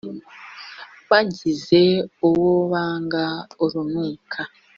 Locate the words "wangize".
1.09-1.81